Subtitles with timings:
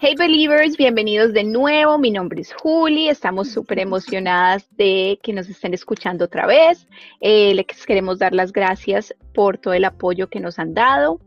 [0.00, 1.98] Hey Believers, bienvenidos de nuevo.
[1.98, 3.08] Mi nombre es Juli.
[3.08, 6.88] Estamos súper emocionadas de que nos estén escuchando otra vez.
[7.20, 11.20] Eh, les queremos dar las gracias por todo el apoyo que nos han dado.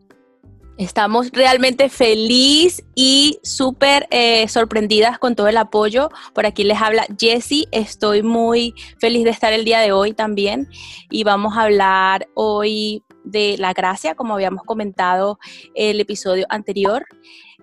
[0.77, 6.09] Estamos realmente feliz y súper eh, sorprendidas con todo el apoyo.
[6.33, 7.67] Por aquí les habla Jessie.
[7.71, 10.67] Estoy muy feliz de estar el día de hoy también.
[11.11, 15.37] Y vamos a hablar hoy de la gracia, como habíamos comentado
[15.75, 17.05] el episodio anterior.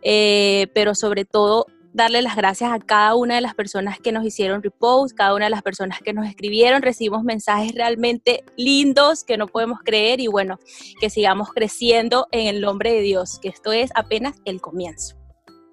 [0.02, 4.24] Eh, pero sobre todo darle las gracias a cada una de las personas que nos
[4.24, 6.82] hicieron repost, cada una de las personas que nos escribieron.
[6.82, 10.58] Recibimos mensajes realmente lindos que no podemos creer y bueno,
[11.00, 15.16] que sigamos creciendo en el nombre de Dios, que esto es apenas el comienzo.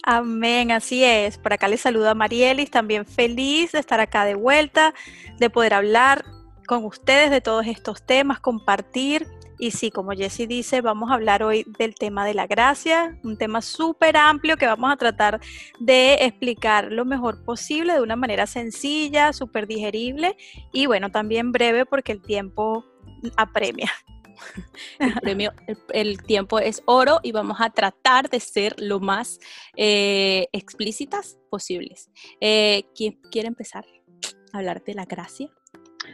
[0.04, 1.38] Amén, así es.
[1.38, 4.94] Por acá les saluda Marielis, también feliz de estar acá de vuelta,
[5.38, 6.24] de poder hablar
[6.66, 9.28] con ustedes de todos estos temas, compartir
[9.60, 13.38] y sí, como Jessie dice, vamos a hablar hoy del tema de la gracia, un
[13.38, 15.40] tema súper amplio que vamos a tratar
[15.80, 20.38] de explicar lo mejor posible de una manera sencilla, súper digerible
[20.72, 22.86] y bueno, también breve porque el tiempo
[23.36, 23.92] apremia.
[25.00, 25.52] El, premio,
[25.94, 29.40] el, tiempo es oro y vamos a tratar de ser lo más
[29.76, 32.12] eh, explícitas posibles.
[32.40, 33.84] Eh, ¿Quién quiere empezar
[34.54, 35.50] a hablar de la gracia?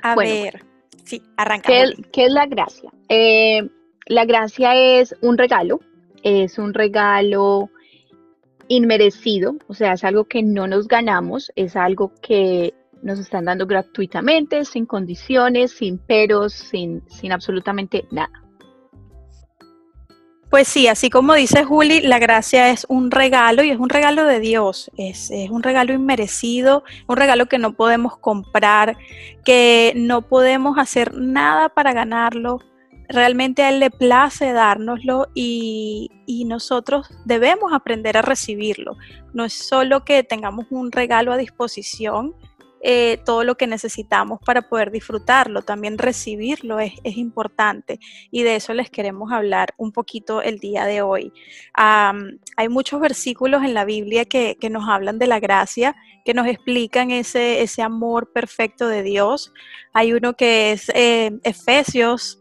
[0.02, 0.73] A ver.
[1.04, 1.68] Sí, arranca.
[2.12, 2.92] ¿Qué, es la gracia?
[3.10, 3.70] Eh,
[4.08, 5.80] la gracia es un regalo,
[6.24, 7.70] es un regalo
[8.68, 13.68] inmerecido, o sea, es algo que no nos ganamos, es algo que nos están dando
[13.68, 18.43] gratuitamente, sin condiciones, sin peros, sin, sin absolutamente nada.
[20.54, 24.24] Pues sí, así como dice Juli, la gracia es un regalo y es un regalo
[24.24, 28.96] de Dios, es, un regalo inmerecido, un regalo que no podemos comprar,
[29.44, 32.60] que no podemos hacer nada para ganarlo.
[33.10, 38.96] Realmente a Él le place dárnoslo y, y nosotros debemos aprender a recibirlo.
[39.34, 42.36] No es solo que tengamos un regalo a disposición,
[42.86, 47.98] eh, todo lo que necesitamos para poder disfrutarlo, también recibirlo es, importante
[48.30, 51.32] y de eso les queremos hablar un poquito el día de hoy.
[51.74, 55.96] hay muchos versículos en la Biblia que, nos hablan de la gracia,
[56.26, 59.54] que nos explican ese, ese amor perfecto de Dios.
[59.94, 62.40] Hay uno que es eh, Efesios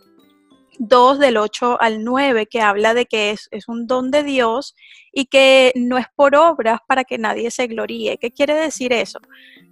[0.81, 4.75] 2 del 8 al 9, que habla de que es, es, un don de Dios
[5.13, 8.19] y que no es por obras para que nadie se gloríe.
[8.19, 9.21] ¿Qué quiere decir eso?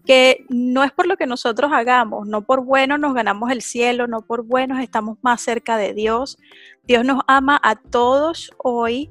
[0.05, 4.07] que no es por lo que nosotros hagamos, no por bueno nos ganamos el cielo,
[4.07, 6.39] no por buenos estamos más cerca de Dios.
[6.85, 9.11] Dios nos ama a todos hoy,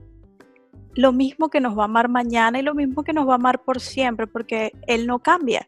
[0.96, 3.36] lo mismo que nos va a amar mañana y lo mismo que nos va a
[3.36, 5.68] amar por siempre, porque Él no cambia.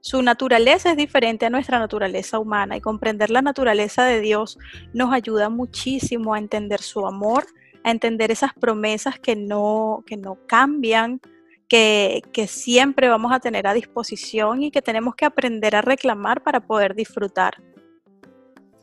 [0.00, 4.58] Su naturaleza es diferente a nuestra naturaleza humana y comprender la naturaleza de Dios
[4.92, 7.46] nos ayuda muchísimo a entender su amor,
[7.84, 11.20] a entender esas promesas que no, que no cambian,
[11.68, 16.60] que, siempre vamos a tener a disposición y que tenemos que aprender a reclamar para
[16.60, 17.54] poder disfrutar.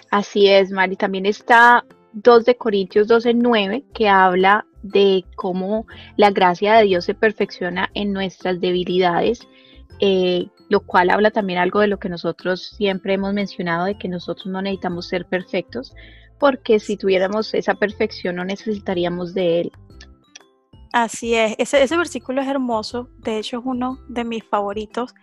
[0.09, 0.95] Así es, Mari.
[0.95, 5.85] También está 2 de Corintios 12:9 que habla de cómo
[6.17, 9.47] la gracia de Dios se perfecciona en nuestras debilidades,
[9.99, 14.07] eh, lo cual habla también algo de lo que nosotros siempre hemos mencionado, de que
[14.07, 15.93] nosotros no necesitamos ser perfectos,
[16.39, 19.71] porque si tuviéramos esa perfección no necesitaríamos de Él.
[20.91, 25.13] Así es, ese, versículo es hermoso, de hecho es uno de mis favoritos,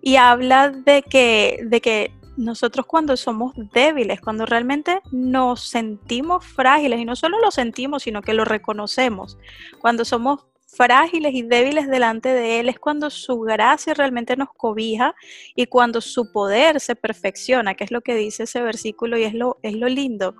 [0.00, 6.98] y habla de que, de que nosotros cuando somos débiles, cuando realmente nos sentimos frágiles,
[6.98, 9.38] y no solo lo sentimos, sino que lo reconocemos,
[9.80, 10.40] cuando somos
[10.74, 15.14] frágiles y débiles delante de Él, es cuando su gracia realmente nos cobija
[15.54, 19.34] y cuando su poder se perfecciona, que es lo que dice ese versículo y es
[19.34, 20.34] lo, es lo lindo,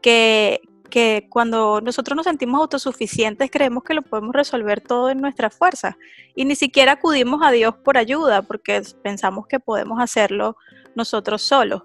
[0.00, 0.60] que,
[0.90, 5.96] que cuando nosotros nos sentimos autosuficientes creemos que lo podemos resolver todo en nuestra fuerza
[6.34, 10.56] y ni siquiera acudimos a Dios por ayuda porque pensamos que podemos hacerlo
[10.94, 11.82] nosotros solos.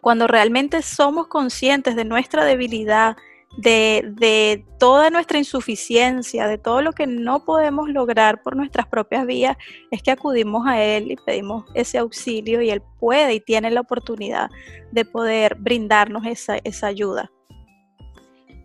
[0.00, 3.16] Cuando realmente somos conscientes de nuestra debilidad,
[3.56, 9.26] de, de, toda nuestra insuficiencia, de todo lo que no podemos lograr por nuestras propias
[9.26, 9.56] vías,
[9.90, 13.80] es que acudimos a Él y pedimos ese auxilio y Él puede y tiene la
[13.80, 14.50] oportunidad
[14.92, 17.30] de poder brindarnos esa, esa ayuda.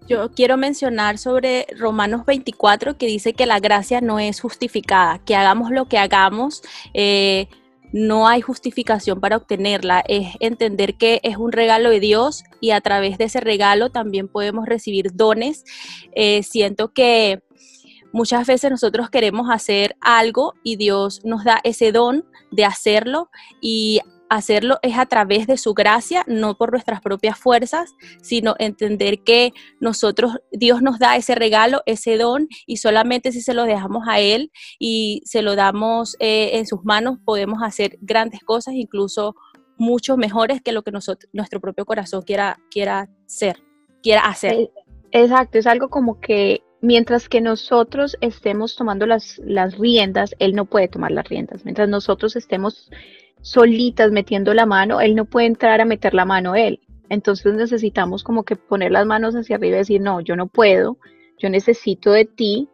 [0.08, 5.36] Yo quiero mencionar sobre Romanos 24 que dice que la gracia no es justificada, que
[5.36, 7.48] hagamos lo que hagamos, eh,
[7.92, 12.82] no hay justificación para obtenerla, es entender que es un regalo de Dios y a
[12.82, 15.64] través de ese regalo también podemos recibir dones.
[16.16, 17.44] Eh, siento que
[18.14, 23.30] muchas veces nosotros queremos hacer algo y Dios nos da ese don de hacerlo
[23.62, 29.24] y hacerlo es a través de su gracia, no por nuestras propias fuerzas, sino entender
[29.24, 34.08] que nosotros, Dios nos da ese regalo, ese don, y solamente si se lo dejamos
[34.08, 39.36] a Él y se lo damos eh, en sus manos, podemos hacer grandes cosas, incluso
[39.78, 43.62] mucho mejores que lo que nosotros, nuestro propio corazón quiera, quiera ser,
[44.02, 44.54] quiera hacer.
[44.54, 44.72] Eh,
[45.12, 50.66] Exacto, es algo como que mientras que nosotros estemos tomando las, las riendas, Él no
[50.66, 51.66] puede tomar las riendas.
[51.66, 52.90] Mientras nosotros estemos
[53.42, 56.80] solitas metiendo la mano, él no puede entrar a meter la mano él.
[57.10, 60.98] Entonces necesitamos como que poner las manos hacia arriba y decir, no, yo no puedo,
[61.38, 62.70] yo necesito de ti,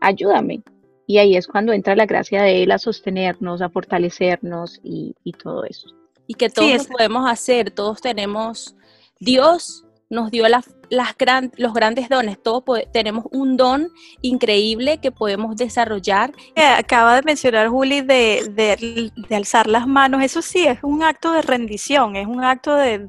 [0.00, 0.62] ayúdame.
[1.06, 5.64] Y ahí es cuando entra la gracia de él a sostenernos, a fortalecernos y, todo
[5.64, 5.88] eso.
[6.28, 8.76] Y que todos podemos hacer, todos tenemos,
[9.18, 11.14] Dios nos dio las, las
[11.56, 13.90] los grandes dones, todos tenemos un don
[14.22, 16.32] increíble que podemos desarrollar.
[16.56, 22.16] Acaba de mencionar Juli de, alzar las manos, eso sí, es un acto de rendición,
[22.16, 23.08] es un acto de,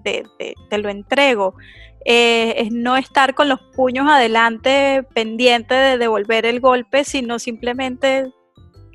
[0.70, 1.56] te lo entrego.
[2.04, 8.32] Eh, es no estar con los puños adelante pendiente de devolver el golpe, sino simplemente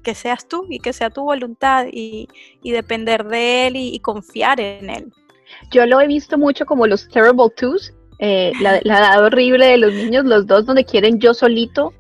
[0.02, 2.28] que seas tú y que sea tu voluntad y,
[2.62, 5.12] depender de él y confiar en él.
[5.70, 9.92] Yo lo he visto mucho como los Terrible Twos, eh, la, edad horrible de los
[9.92, 11.92] niños, los dos donde quieren yo solito,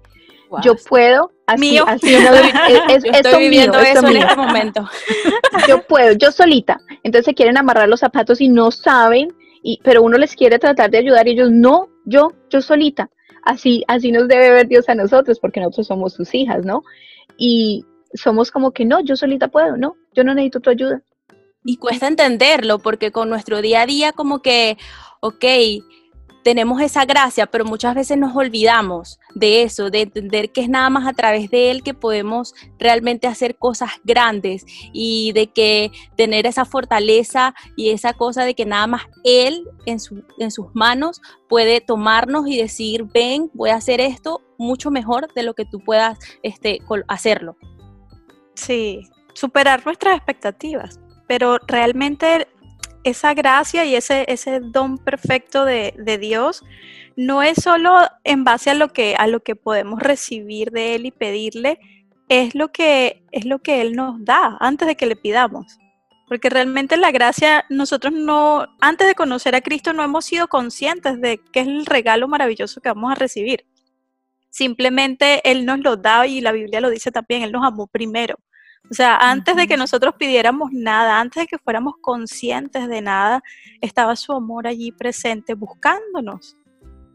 [0.62, 1.84] yo puedo, así, mío.
[1.86, 2.14] así
[2.88, 4.88] es, estoy viviendo eso en este momento.
[5.68, 6.80] Yo puedo, yo solita.
[7.02, 10.90] Entonces se quieren amarrar los zapatos y no saben, y, pero uno les quiere tratar
[10.90, 13.10] de ayudar y ellos no, yo, yo solita.
[13.42, 16.82] Así, así nos debe ver Dios a nosotros, porque nosotros somos sus hijas, ¿no?
[17.36, 17.84] Y
[18.14, 21.02] somos como que no, yo solita puedo, no, yo no necesito tu ayuda.
[21.64, 24.78] Y cuesta entenderlo, porque con nuestro día a día como que,
[25.20, 25.44] ok,
[26.46, 30.88] tenemos esa gracia, pero muchas veces nos olvidamos de eso, de entender que es nada
[30.90, 36.46] más a través de Él que podemos realmente hacer cosas grandes y de que tener
[36.46, 39.98] esa fortaleza y esa cosa de que nada más Él en,
[40.38, 45.42] en sus manos puede tomarnos y decir, ven, voy a hacer esto mucho mejor de
[45.42, 47.56] lo que tú puedas este, hacerlo.
[48.54, 49.00] Sí,
[49.34, 52.46] superar nuestras expectativas, pero realmente
[53.06, 56.64] esa gracia y ese, ese don perfecto de, Dios
[57.16, 61.06] no es solo en base a lo, que, a lo que podemos recibir de Él
[61.06, 61.78] y pedirle,
[62.28, 65.78] es lo, que, es lo que Él nos da antes de que le pidamos.
[66.28, 71.20] Porque realmente la gracia, nosotros no, antes de conocer a Cristo, no hemos sido conscientes
[71.20, 73.64] de qué es el regalo maravilloso que vamos a recibir.
[74.50, 78.36] Simplemente Él nos lo da y la Biblia lo dice también, Él nos amó primero.
[78.90, 83.42] O sea, antes de que nosotros pidiéramos nada, antes de que fuéramos conscientes de nada,
[83.80, 86.56] estaba su amor allí presente, buscándonos,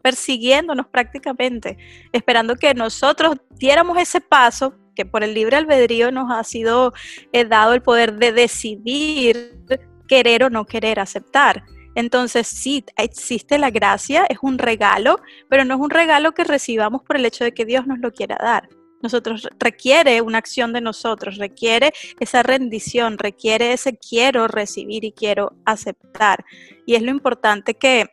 [0.02, 1.78] persiguiéndonos prácticamente,
[2.12, 6.92] esperando que nosotros diéramos ese paso que por el libre albedrío nos ha sido
[7.32, 9.58] eh, dado el poder de decidir
[10.06, 11.64] querer o no querer aceptar.
[11.94, 17.02] Entonces, sí, existe la gracia, es un regalo, pero no es un regalo que recibamos
[17.02, 18.68] por el hecho de que Dios nos lo quiera dar
[19.02, 25.54] nosotros requiere una acción de nosotros, requiere esa rendición, requiere ese quiero recibir y quiero
[25.64, 26.44] aceptar.
[26.86, 28.06] Y es lo importante que,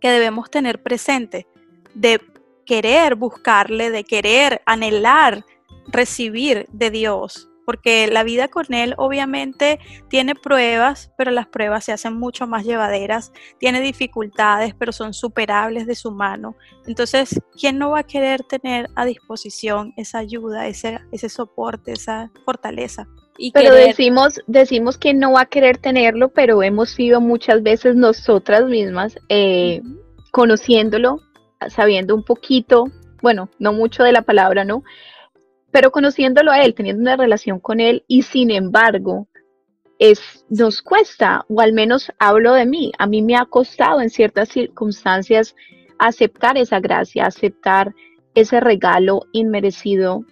[0.00, 1.46] que debemos tener presente,
[1.94, 2.20] de
[2.64, 5.44] querer buscarle, de querer anhelar
[5.88, 11.92] recibir de Dios porque la vida con Él obviamente tiene pruebas, pero las pruebas se
[11.92, 16.56] hacen mucho más llevaderas, tiene dificultades, pero son superables de su mano.
[16.86, 22.30] Entonces, ¿quién no va a querer tener a disposición esa ayuda, ese, ese soporte, esa
[22.44, 23.06] fortaleza?
[23.42, 27.96] Y pero decimos, decimos que no va a querer tenerlo, pero hemos sido muchas veces
[27.96, 29.80] nosotras mismas eh,
[30.30, 31.20] conociéndolo,
[31.68, 32.90] sabiendo un poquito,
[33.22, 34.82] bueno, no mucho de la palabra, ¿no?
[35.70, 39.28] Pero conociéndolo a él, teniendo una relación con él y sin embargo,
[39.98, 44.10] es, nos cuesta, o al menos hablo de mí, a mí me ha costado en
[44.10, 45.54] ciertas circunstancias
[45.98, 47.94] aceptar esa gracia, aceptar
[48.34, 50.24] ese regalo inmerecido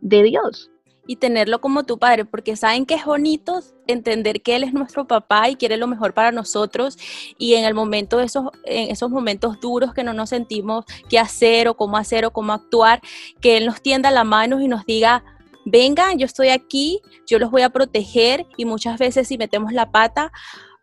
[0.00, 0.70] de Dios
[1.08, 5.06] y tenerlo como tu padre, porque saben que es bonito entender que Él es nuestro
[5.06, 6.98] papá y quiere lo mejor para nosotros
[7.38, 11.66] y en el momento esos, en esos momentos duros que no nos sentimos qué hacer
[11.66, 13.00] o cómo hacer o cómo actuar,
[13.40, 15.24] que Él nos tienda la mano y nos diga,
[15.64, 19.90] vengan, yo estoy aquí, yo los voy a proteger y muchas veces si metemos la
[19.90, 20.30] pata,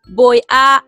[0.07, 0.83] voy a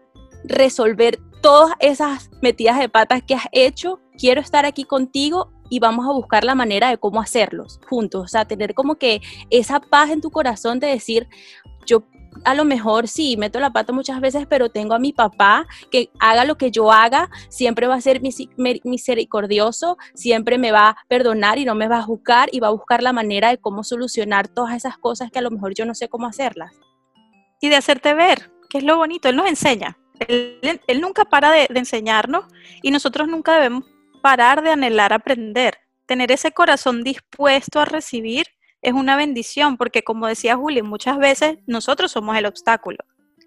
[0.46, 6.06] resolver todas esas metidas de patas que has hecho, quiero estar aquí contigo y vamos
[6.08, 10.10] a buscar la manera de cómo hacerlos juntos, o sea, tener como que esa paz
[10.10, 11.28] en tu corazón de decir,
[11.86, 12.04] yo
[12.44, 16.10] a lo mejor sí, meto la pata muchas veces, pero tengo a mi papá que
[16.20, 21.58] haga lo que yo haga, siempre va a ser misericordioso, siempre me va a perdonar
[21.58, 24.48] y no me va a juzgar y va a buscar la manera de cómo solucionar
[24.48, 26.74] todas esas cosas que a lo mejor yo no sé cómo hacerlas.
[27.60, 29.98] Y de hacerte ver, que es lo bonito, Él nos enseña.
[30.28, 32.46] Él, nunca para de, de enseñarnos
[32.82, 33.84] y nosotros nunca debemos
[34.22, 35.78] parar de anhelar aprender.
[36.06, 38.48] Tener ese corazón dispuesto a recibir
[38.82, 43.00] es una bendición, porque como decía Juli, muchas veces nosotros somos el obstáculo.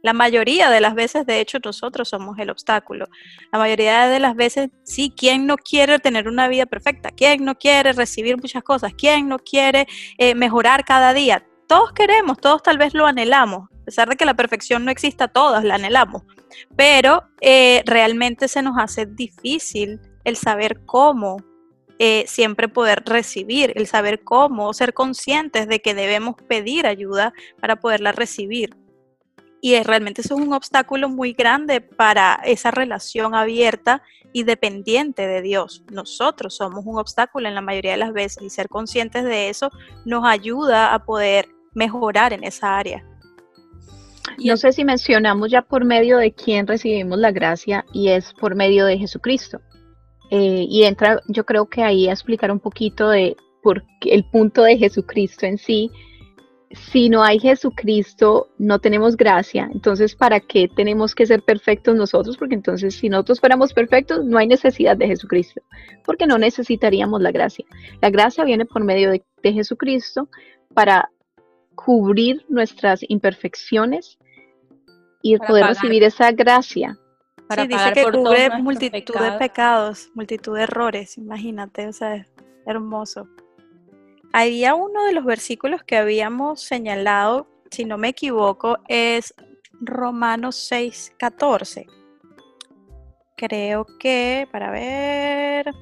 [0.03, 3.07] La mayoría de las veces, de hecho, nosotros somos el obstáculo.
[3.53, 7.11] La mayoría de las veces, sí, ¿quién no quiere tener una vida perfecta?
[7.11, 8.95] ¿Quién no quiere recibir muchas cosas?
[8.97, 9.87] ¿Quién no quiere
[10.17, 11.45] eh, mejorar cada día?
[11.69, 13.69] Todos queremos, todos tal vez lo anhelamos.
[13.83, 16.23] A pesar de que la perfección no exista, todos la anhelamos.
[16.77, 20.00] Pero eh, realmente se nos hace difícil
[20.31, 21.37] el saber cómo
[21.99, 27.77] eh, siempre poder recibir, el saber cómo, ser conscientes de que debemos pedir ayuda para
[27.77, 28.75] poderla recibir.
[29.61, 35.27] Y es, realmente eso es un obstáculo muy grande para esa relación abierta y dependiente
[35.27, 35.85] de Dios.
[35.93, 39.71] Nosotros somos un obstáculo en la mayoría de las veces y ser conscientes de eso
[40.07, 43.05] nos ayuda a poder mejorar en esa área.
[44.39, 48.55] No sé si mencionamos ya por medio de quién recibimos la gracia y es por
[48.55, 49.61] medio de Jesucristo.
[50.31, 54.63] Eh, y entra, yo creo que ahí a explicar un poquito de por el punto
[54.63, 55.91] de Jesucristo en sí.
[56.71, 59.69] Si no hay Jesucristo, no tenemos gracia.
[59.73, 62.37] Entonces, ¿para qué tenemos que ser perfectos nosotros?
[62.37, 65.63] Porque entonces, si nosotros fuéramos perfectos, no hay necesidad de Jesucristo,
[66.05, 67.65] porque no necesitaríamos la gracia.
[68.01, 70.29] La gracia viene por medio de, Jesucristo
[70.75, 71.11] para
[71.75, 74.19] cubrir nuestras imperfecciones
[75.23, 76.97] y poder recibir esa gracia
[77.54, 82.26] sí, dice que cubre multitud de pecados, multitud de errores, imagínate, o sea, es
[82.66, 83.28] hermoso.
[84.33, 89.35] Había uno de los versículos que habíamos señalado, si no me equivoco, es
[89.80, 91.87] Romanos 6, 14.
[93.37, 95.73] Creo que, para ver,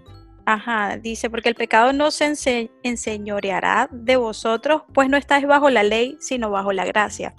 [0.46, 5.82] ajá, dice, porque el pecado no se enseñoreará de vosotros, pues no estáis bajo la
[5.82, 7.34] ley, sino bajo la gracia.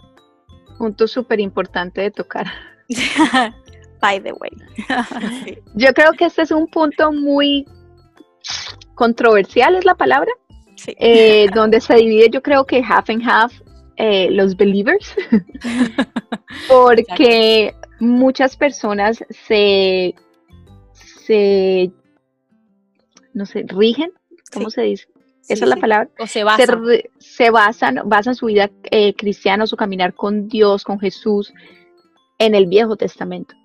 [0.78, 2.48] Punto súper importante de tocar.
[4.00, 4.52] by the way.
[5.76, 7.66] Yo creo que este es un punto muy
[8.96, 10.32] controversial, es la palabra,
[10.88, 13.54] eh, donde se divide yo creo que half and half
[13.98, 15.14] eh, los believers,
[16.70, 20.16] porque muchas personas se,
[20.94, 21.92] se,
[23.34, 24.12] no sé, rigen,
[24.54, 25.08] ¿cómo se dice?
[25.50, 26.10] Esa es la palabra.
[26.20, 26.86] O se basan.
[27.18, 31.52] Se, basan, basan su vida eh, cristiana, su caminar con Dios, con Jesús,
[32.38, 33.56] en el Viejo Testamento.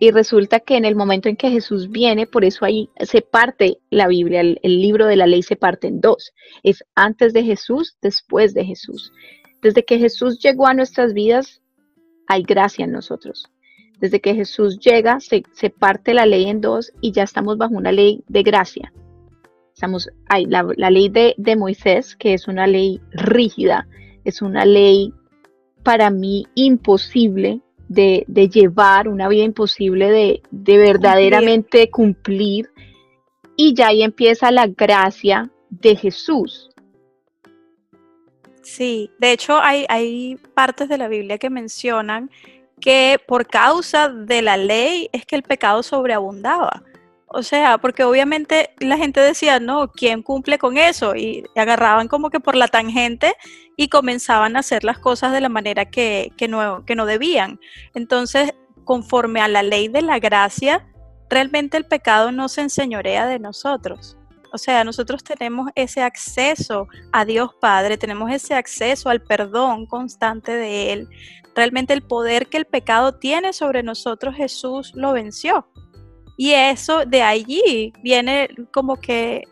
[0.00, 3.78] Y resulta que en el momento en que Jesús viene, por eso ahí se parte
[3.90, 6.32] la Biblia, el, libro de la ley se parte en dos.
[6.62, 9.12] Es antes de Jesús, después de Jesús.
[9.62, 11.62] Desde que Jesús llegó a nuestras vidas,
[12.26, 13.50] hay gracia en nosotros.
[13.98, 17.92] Desde que Jesús llega, se, parte la ley en dos y ya estamos bajo una
[17.92, 18.92] ley de gracia.
[19.72, 23.88] Estamos, hay la, ley de Moisés, que es una ley rígida,
[24.24, 25.12] es una ley
[25.82, 27.60] para mí imposible
[27.94, 32.70] de, llevar una vida imposible, de, de verdaderamente cumplir.
[33.56, 36.70] Y ya ahí empieza la gracia de Jesús.
[38.62, 42.30] Sí, de hecho hay, hay partes de la Biblia que mencionan
[42.80, 46.82] que por causa de la ley es que el pecado sobreabundaba.
[47.36, 51.16] O sea, porque obviamente la gente decía, no, ¿quién cumple con eso?
[51.16, 53.34] Y agarraban como que por la tangente
[53.76, 57.58] y comenzaban a hacer las cosas de la manera que, no, que no debían.
[57.92, 60.86] Entonces, conforme a la ley de la gracia,
[61.28, 64.16] realmente el pecado no se enseñorea de nosotros.
[64.52, 70.52] O sea, nosotros tenemos ese acceso a Dios Padre, tenemos ese acceso al perdón constante
[70.52, 71.08] de Él.
[71.56, 75.66] Realmente el poder que el pecado tiene sobre nosotros, Jesús lo venció.
[76.36, 79.44] Y eso de allí viene como que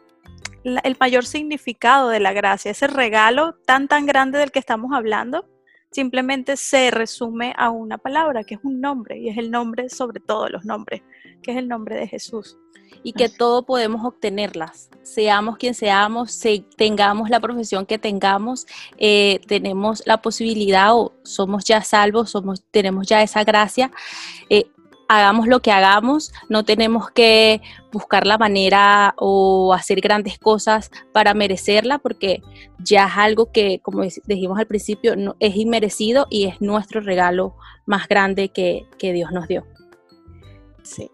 [0.64, 5.44] el mayor significado de la gracia, ese regalo tan tan grande del que estamos hablando,
[5.92, 10.20] simplemente se resume a una palabra, que es un nombre, y es el nombre sobre
[10.20, 11.02] todos los nombres,
[11.42, 12.58] que es el nombre de Jesús.
[13.04, 16.40] Y que todo podemos obtenerlas, seamos quien seamos,
[16.76, 23.06] tengamos la profesión que tengamos, eh, tenemos la posibilidad o somos ya salvos, somos, tenemos
[23.06, 23.90] ya esa gracia.
[24.50, 24.70] Eh,
[25.16, 27.60] hagamos lo que hagamos, no tenemos que
[27.92, 32.42] buscar la manera o hacer grandes cosas para merecerla, porque
[32.78, 37.54] ya es algo que, como dijimos al principio, no, es inmerecido y es nuestro regalo
[37.84, 39.66] más grande que, Dios nos dio.
[40.82, 41.10] Sí.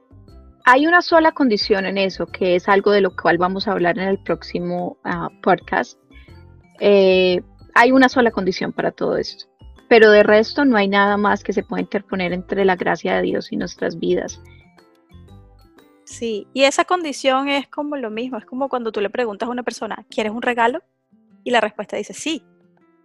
[0.64, 3.98] Hay una sola condición en eso, que es algo de lo cual vamos a hablar
[3.98, 5.98] en el próximo ah, podcast.
[6.80, 7.40] Eh,
[7.74, 9.46] hay una sola condición para todo esto.
[9.88, 13.22] Pero de resto no hay nada más que se pueda interponer entre la gracia de
[13.22, 14.40] Dios y nuestras vidas.
[16.04, 19.52] Sí, y esa condición es como lo mismo, es como cuando tú le preguntas a
[19.52, 20.82] una persona, ¿quieres un regalo?
[21.44, 22.42] Y la respuesta dice sí.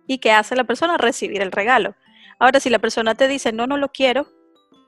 [0.07, 0.97] ¿Y qué hace la persona?
[0.97, 1.95] Recibir el regalo.
[2.39, 4.27] Ahora, si la persona te dice, no, no lo quiero,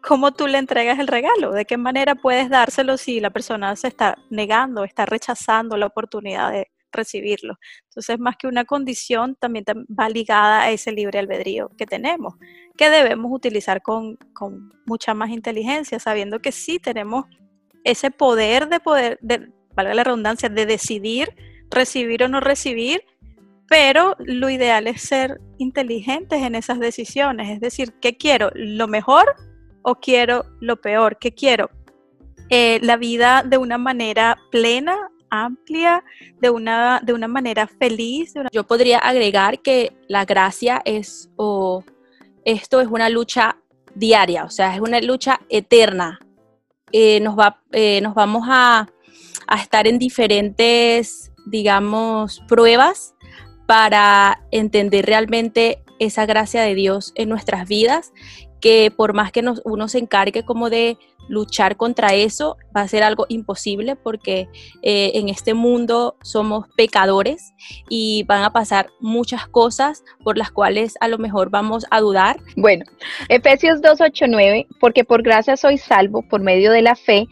[0.02, 1.52] ¿cómo tú le entregas el regalo?
[1.52, 6.52] ¿De qué manera puedes dárselo si la persona se está negando, está rechazando la oportunidad
[6.52, 7.56] de recibirlo?
[7.90, 12.36] Entonces, más que una condición, también va ligada a ese libre albedrío que tenemos,
[12.78, 17.26] que debemos utilizar con, con mucha más inteligencia, sabiendo que sí tenemos
[17.84, 21.30] ese poder de poder, de, valga la redundancia, de decidir
[21.70, 23.04] recibir o no recibir,
[23.68, 28.52] pero lo ideal es ser inteligentes en esas decisiones, es decir, ¿qué quiero?
[28.54, 29.36] ¿Lo mejor
[29.82, 31.18] o quiero lo peor?
[31.20, 31.70] ¿Qué quiero?
[32.50, 35.10] Eh, la vida de una manera plena,
[35.44, 36.04] amplia,
[36.40, 38.34] de una, de una manera feliz.
[38.52, 41.84] Yo podría agregar que la gracia es, o
[42.46, 43.58] esto es una lucha
[43.94, 46.20] diaria, o sea, es una lucha eterna.
[46.92, 48.88] Eh, nos, va, eh, nos vamos a,
[49.48, 53.16] a estar en diferentes, digamos, pruebas
[53.66, 58.12] para entender realmente esa gracia de Dios en nuestras vidas,
[58.66, 63.04] que por más que uno se encargue como de luchar contra eso, va a ser
[63.04, 64.50] algo imposible porque
[64.82, 67.54] eh, en este mundo somos pecadores
[67.90, 72.40] y van a pasar muchas cosas por las cuales a lo mejor vamos a dudar.
[72.58, 72.86] Bueno,
[73.30, 77.28] Efesios 2.8.9, porque por gracia soy salvo por medio de la fe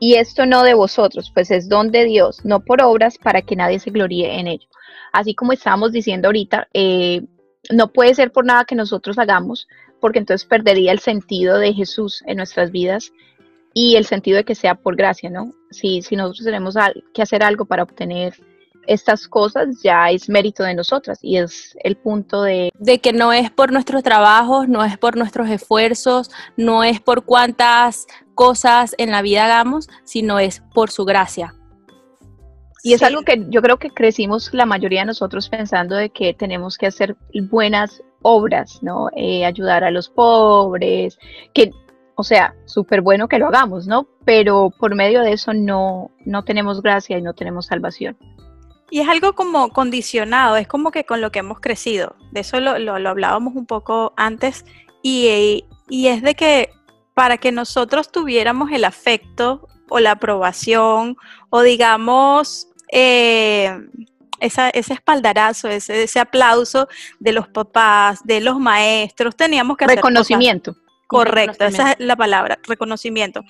[0.00, 3.54] y esto no de vosotros, pues es don de Dios, no por obras para que
[3.54, 4.66] nadie se gloríe en ello
[5.12, 7.22] así como estábamos diciendo ahorita, eh,
[7.70, 9.66] no puede ser por nada que nosotros hagamos,
[10.06, 13.12] porque entonces perdería el sentido de Jesús en nuestras vidas
[13.74, 15.52] y el sentido de que sea por gracia, ¿no?
[15.72, 16.76] Si, si nosotros tenemos
[17.12, 18.34] que hacer algo para obtener
[18.86, 22.70] estas cosas, ya es mérito de nosotras y es el punto de...
[22.78, 27.24] De que no es por nuestros trabajos, no es por nuestros esfuerzos, no es por
[27.24, 31.52] cuántas cosas en la vida hagamos, sino es por su gracia.
[32.86, 36.34] Y es algo que yo creo que crecimos la mayoría de nosotros pensando de que
[36.34, 37.16] tenemos que hacer
[37.50, 39.08] buenas obras, ¿no?
[39.16, 41.18] Eh, ayudar a los pobres,
[41.52, 41.72] que,
[42.14, 44.06] o sea, súper bueno que lo hagamos, ¿no?
[44.24, 48.16] Pero por medio de eso no, no tenemos gracia y no tenemos salvación.
[48.88, 52.14] Y es algo como condicionado, es como que con lo que hemos crecido.
[52.30, 54.64] De eso lo, lo, hablábamos un poco antes.
[55.02, 56.70] Y, y es de que
[57.14, 61.16] para que nosotros tuviéramos el afecto o la aprobación
[61.50, 63.78] o digamos eh,
[64.40, 70.74] ese espaldarazo, ese, ese, aplauso de los papás, de los maestros, teníamos que hacer reconocimiento.
[71.06, 73.42] Correcto, esa es la palabra, reconocimiento.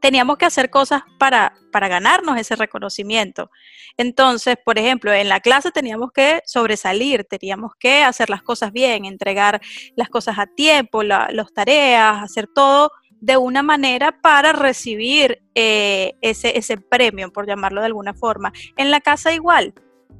[0.00, 3.52] Teníamos que hacer cosas para, para ganarnos ese reconocimiento.
[3.96, 9.04] Entonces, por ejemplo, en la clase teníamos que sobresalir, teníamos que hacer las cosas bien,
[9.04, 9.60] entregar
[9.94, 12.90] las cosas a tiempo, las tareas, hacer todo
[13.22, 18.52] de una manera para recibir eh, ese, ese premio, por llamarlo de alguna forma.
[18.76, 19.72] En la casa igual.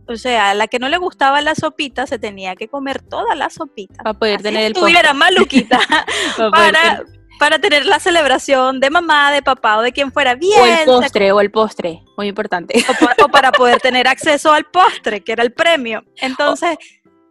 [0.06, 3.34] O sea, a la que no le gustaba la sopita se tenía que comer toda
[3.34, 4.04] la sopita.
[4.04, 5.80] Para poder tener el estuviera maluquita.
[6.36, 7.02] para,
[7.40, 10.60] para tener la celebración de mamá, de papá o de quien fuera bien.
[10.60, 12.84] O el postre, o el postre, muy importante.
[12.88, 16.04] O, o, para poder tener acceso al postre, que era el premio.
[16.18, 16.76] Entonces,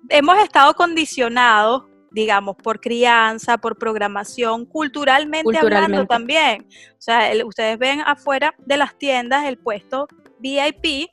[0.09, 6.67] hemos estado condicionados digamos, por crianza, por programación, culturalmente, hablando también.
[6.97, 10.07] O sea, ustedes ven afuera de las tiendas el puesto
[10.39, 11.09] VIP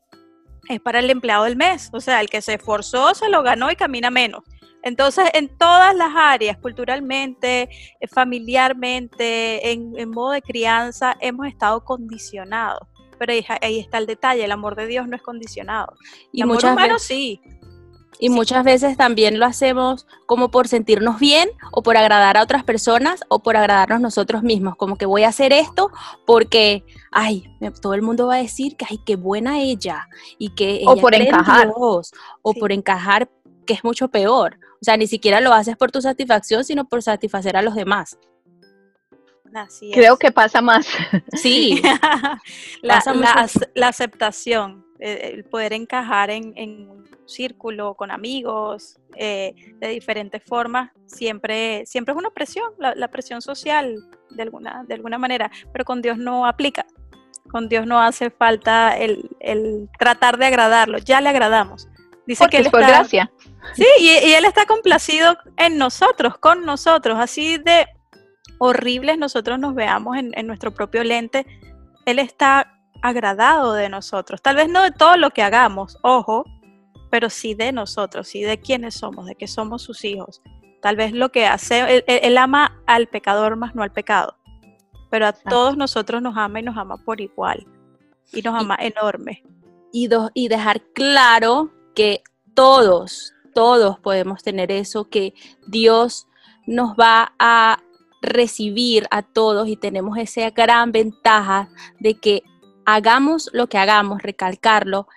[0.69, 3.71] es para el empleado del mes, o sea, el que se esforzó, se lo ganó
[3.71, 4.43] y camina menos.
[4.83, 7.63] Entonces, en todas las áreas, culturalmente,
[8.01, 12.87] eh, familiarmente, en, modo de crianza, hemos estado condicionados.
[13.19, 15.95] Pero ahí, está el detalle, el amor de Dios no es condicionado.
[16.33, 17.41] Y el amor humano sí,
[18.19, 22.65] y muchas veces también lo hacemos como por sentirnos bien o por agradar a otras
[22.65, 24.77] personas o por agradarnos nosotros mismos.
[24.77, 25.91] Como que voy a hacer esto
[26.27, 27.45] porque, ay,
[27.81, 30.09] todo el mundo va a decir que, ay, qué buena ella.
[30.39, 31.73] Y que o por encajar.
[31.77, 33.29] o por encajar,
[33.67, 34.59] que es mucho peor.
[34.81, 38.19] O sea, ni siquiera lo haces por tu satisfacción, sino por satisfacer a los demás.
[39.93, 40.87] Creo que pasa más.
[41.35, 41.83] Sí.
[42.83, 43.03] la,
[43.75, 50.91] la, aceptación, el poder encajar en, en un círculo, con amigos, eh, de diferentes formas,
[51.07, 53.97] siempre, siempre es una presión, la, presión social
[54.31, 56.87] de alguna, de alguna manera, pero con Dios no aplica.
[57.51, 61.89] Con Dios no hace falta el, el tratar de agradarlo, ya le agradamos.
[62.27, 63.33] Dice que él está, gracia.
[63.75, 67.87] Sí, y, y Él está complacido en nosotros, con nosotros, así de
[68.59, 71.47] horribles nosotros nos veamos en, nuestro propio lente,
[72.05, 74.43] Él está agradado de nosotros.
[74.43, 76.45] Tal vez no de todo lo que hagamos, ojo,
[77.11, 80.43] pero sí de nosotros, sí de quiénes somos, de que somos sus hijos.
[80.81, 84.37] Tal vez lo que hace, él, ama al pecador más no al pecado,
[85.11, 87.67] pero a todos nosotros nos ama y nos ama por igual,
[88.33, 89.43] y nos ama enorme.
[89.93, 92.23] Y, y dejar claro que
[92.55, 95.35] todos, todos podemos tener eso, que
[95.67, 96.29] Dios
[96.67, 97.83] nos va a
[98.21, 101.69] recibir a todos y tenemos esa gran ventaja
[102.01, 102.43] de que
[102.89, 105.09] hagamos lo que hagamos, recalcarlo,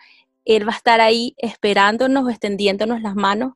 [0.43, 3.53] Él va a estar ahí esperándonos, extendiéndonos las manos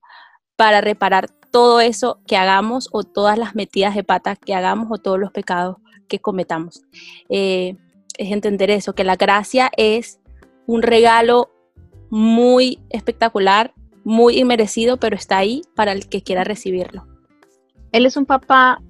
[0.55, 4.99] para reparar todo eso que hagamos o todas las metidas de patas que hagamos o
[4.99, 5.75] todos los pecados
[6.07, 6.81] que cometamos.
[7.27, 7.75] Eh,
[8.17, 10.21] es entender eso, que la gracia es
[10.65, 11.49] un regalo
[12.09, 13.73] muy espectacular,
[14.05, 17.05] muy inmerecido, pero está ahí para el que quiera recibirlo.
[17.91, 18.81] Él es un papá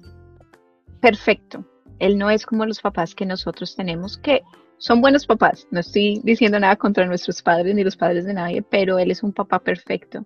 [1.00, 1.64] perfecto.
[1.98, 4.44] Él no es como los papás que nosotros tenemos, que
[4.78, 5.66] son buenos papás.
[5.70, 9.22] No estoy diciendo nada contra nuestros padres ni los padres de nadie, pero él es
[9.22, 10.24] un papá perfecto.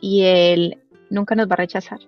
[0.00, 2.00] Y él nunca nos va a rechazar.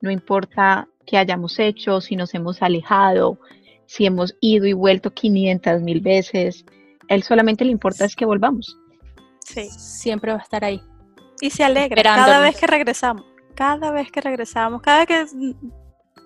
[0.00, 3.38] No importa qué hayamos hecho, si nos hemos alejado,
[3.86, 6.64] si hemos ido y vuelto 500 mil veces.
[7.08, 8.78] Él solamente le importa es que volvamos.
[9.40, 10.80] Sí, siempre va a estar ahí.
[11.40, 13.24] Y se alegra cada vez que regresamos.
[13.54, 15.54] Cada vez que regresamos, cada vez que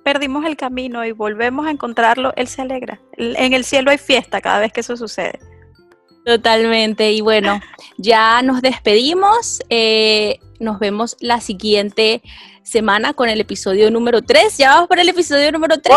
[0.05, 3.01] perdimos el camino y volvemos a encontrarlo, Él se alegra.
[3.17, 5.41] En el cielo hay fiesta cada vez que eso sucede.
[6.25, 7.13] Totalmente.
[7.13, 7.61] Y bueno,
[7.99, 9.61] ya nos despedimos.
[9.69, 12.23] Eh, nos vemos la siguiente
[12.63, 14.57] semana con el episodio número 3.
[14.57, 15.97] Ya vamos por el episodio número 3.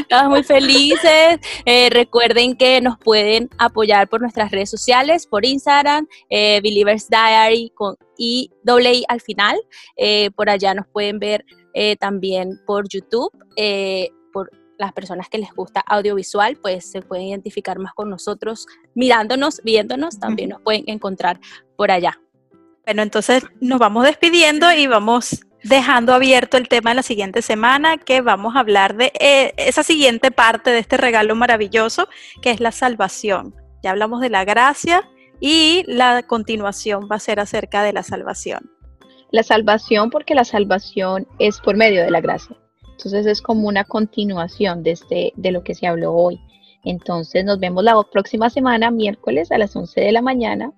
[0.00, 1.38] Estamos muy felices.
[1.64, 7.70] Eh, recuerden que nos pueden apoyar por nuestras redes sociales, por Instagram, eh, Believers Diary
[7.74, 9.56] con I doble I al final.
[10.34, 11.44] por allá nos pueden ver
[11.98, 13.30] también por YouTube.
[14.32, 19.60] por las personas que les gusta audiovisual, pues se pueden identificar más con nosotros, mirándonos,
[19.62, 21.40] viéndonos, también nos pueden encontrar
[21.76, 22.20] por allá.
[22.84, 27.96] Bueno, entonces nos vamos despidiendo y vamos dejando abierto el tema de la siguiente semana,
[27.96, 32.08] que vamos a hablar de eh, esa siguiente parte de este regalo maravilloso,
[32.42, 33.54] que es la salvación.
[33.82, 35.08] Ya hablamos de la gracia
[35.40, 38.73] y la continuación va a ser acerca de la salvación.
[39.30, 42.56] La salvación, porque la salvación es por medio de la gracia.
[42.90, 46.40] Entonces es como una continuación de, este, de lo que se habló hoy.
[46.84, 50.72] Entonces nos vemos la próxima semana, miércoles a las 11 de la mañana.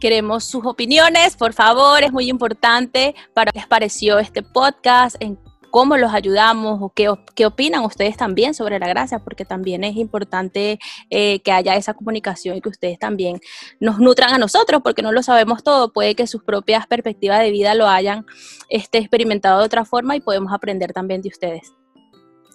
[0.00, 5.38] Queremos sus opiniones, por favor, es muy importante para qué les pareció este podcast, en
[5.76, 9.94] cómo los ayudamos o qué, qué, opinan ustedes también sobre la gracia, porque también es
[9.96, 10.78] importante
[11.10, 13.40] eh, que haya esa comunicación y que ustedes también
[13.78, 17.50] nos nutran a nosotros, porque no lo sabemos todo, puede que sus propias perspectivas de
[17.50, 18.24] vida lo hayan
[18.70, 21.74] este, experimentado de otra forma y podemos aprender también de ustedes.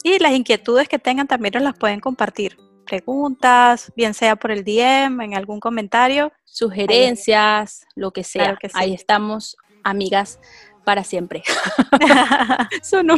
[0.01, 2.57] Y las inquietudes que tengan también nos las pueden compartir.
[2.87, 6.31] Preguntas, bien sea por el DM, en algún comentario.
[6.43, 8.57] Sugerencias, lo que sea.
[8.73, 10.39] Ahí estamos, amigas
[10.83, 11.43] para siempre.
[12.81, 13.17] sonó,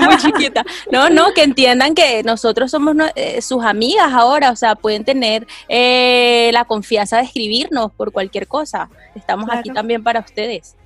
[0.00, 0.64] muy, chiquita.
[0.90, 5.46] No, no, que entiendan que nosotros somos eh, sus amigas ahora, o sea, pueden tener
[5.68, 8.88] eh, la confianza de escribirnos por cualquier cosa.
[9.14, 10.76] Estamos aquí también para ustedes.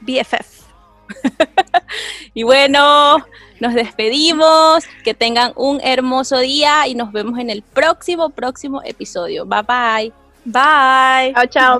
[0.00, 0.66] BFF.
[2.34, 3.24] y bueno,
[3.60, 9.46] nos despedimos, que tengan un hermoso día y nos vemos en el próximo, próximo episodio.
[9.46, 10.12] Bye bye.
[10.44, 11.34] Bye.
[11.34, 11.78] Chao, chao.